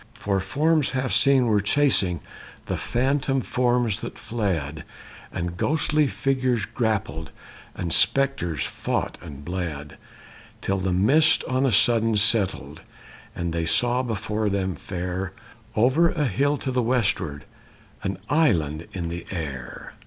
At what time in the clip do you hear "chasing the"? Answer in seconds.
1.61-2.75